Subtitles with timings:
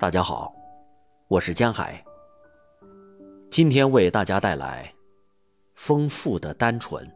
[0.00, 0.50] 大家好，
[1.28, 2.02] 我是江海。
[3.50, 4.90] 今天为大家带来
[5.74, 7.06] 丰富的单纯。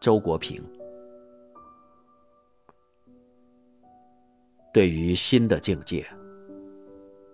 [0.00, 0.60] 周国平
[4.72, 6.04] 对于新的境界，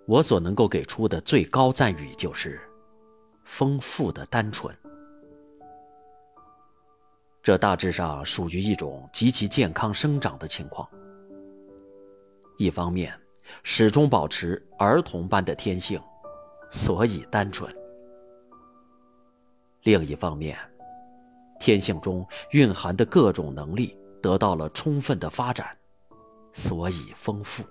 [0.06, 2.60] 我所能够给出的最高赞誉就是
[3.44, 4.76] 丰富的单纯。
[7.42, 10.86] 这大致上属于一种极其健康生长的情况。
[12.58, 13.18] 一方面，
[13.62, 16.00] 始终保持儿童般的天性，
[16.70, 17.70] 所以单纯；
[19.82, 20.56] 另一方面，
[21.58, 25.66] 天性中蕴含的各种能力得到了充分的发展，
[26.52, 27.64] 所以丰富。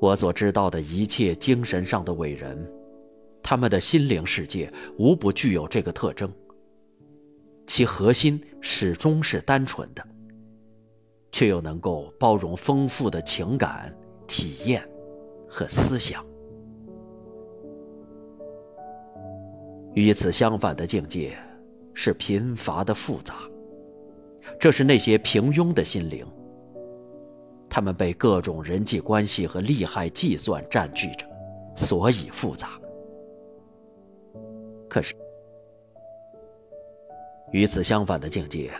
[0.00, 2.70] 我所知道的一切精神上的伟人，
[3.42, 6.30] 他们的心灵世界无不具有这个特征，
[7.66, 10.06] 其核心始终是单纯的。
[11.34, 13.92] 却又能够包容丰富的情感
[14.24, 14.88] 体验
[15.48, 16.24] 和思想。
[19.94, 21.36] 与此相反的境界
[21.92, 23.34] 是贫乏的复杂。
[24.60, 26.24] 这是那些平庸的心灵，
[27.68, 31.26] 他们被各种人际关系和利害计算占据着，
[31.74, 32.80] 所以复杂。
[34.88, 35.12] 可是，
[37.50, 38.70] 与此相反的境界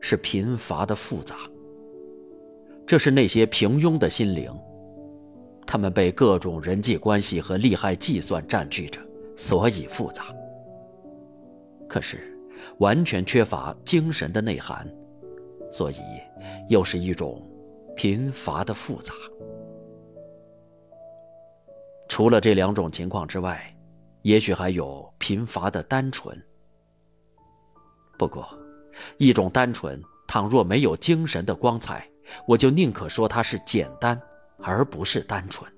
[0.00, 1.36] 是贫乏的复杂。
[2.90, 4.52] 这是那些平庸的心灵，
[5.64, 9.00] 他们被各种人际关系和利害计算占据着，
[9.36, 10.24] 所以复杂。
[11.88, 12.36] 可是，
[12.78, 14.92] 完全缺乏精神的内涵，
[15.70, 15.98] 所以
[16.68, 17.48] 又是一种
[17.94, 19.14] 贫乏的复杂。
[22.08, 23.72] 除了这两种情况之外，
[24.22, 26.36] 也许还有贫乏的单纯。
[28.18, 28.48] 不过，
[29.16, 32.04] 一种单纯，倘若没有精神的光彩。
[32.46, 34.20] 我就宁可说它是简单，
[34.62, 35.70] 而不是单纯。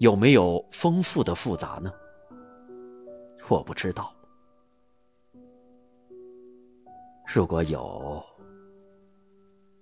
[0.00, 1.92] 有没有丰富的复杂呢？
[3.48, 4.14] 我不知道。
[7.26, 8.22] 如果有，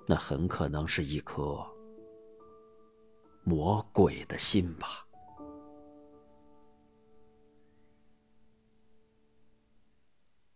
[0.07, 1.59] 那很可能是一颗
[3.43, 5.02] 魔鬼的心吧。